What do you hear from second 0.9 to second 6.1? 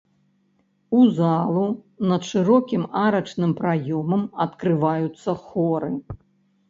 У залу над шырокім арачным праёмам адкрываюцца хоры.